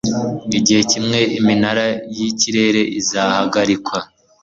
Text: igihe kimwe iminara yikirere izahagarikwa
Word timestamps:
igihe 0.57 0.81
kimwe 0.91 1.19
iminara 1.37 1.85
yikirere 2.15 2.81
izahagarikwa 2.99 3.97